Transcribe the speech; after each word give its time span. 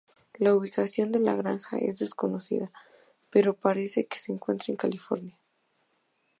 La 0.39 0.55
ubicación 0.55 1.11
de 1.11 1.19
la 1.19 1.35
granja 1.35 1.77
es 1.77 1.99
desconocida, 1.99 2.71
pero 3.29 3.53
parece 3.53 4.07
que 4.07 4.17
se 4.17 4.31
encuentra 4.31 4.71
en 4.71 4.75
California. 4.77 5.37